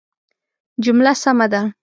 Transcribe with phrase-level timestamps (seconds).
[0.85, 1.61] جمله سمه ده